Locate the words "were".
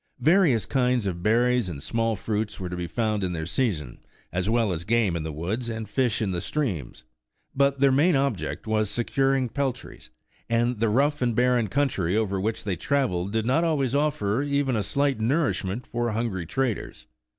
2.59-2.69